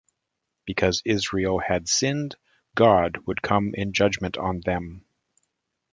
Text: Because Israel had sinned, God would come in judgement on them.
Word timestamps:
Because 0.65 1.03
Israel 1.05 1.59
had 1.59 1.87
sinned, 1.87 2.35
God 2.73 3.19
would 3.27 3.43
come 3.43 3.75
in 3.75 3.93
judgement 3.93 4.35
on 4.35 4.61
them. 4.65 5.05